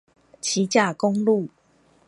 [0.41, 1.47] 旗甲公路